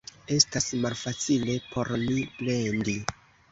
[0.37, 2.99] Estas malfacile por ni plendi.